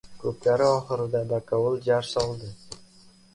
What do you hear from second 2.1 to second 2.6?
soldi: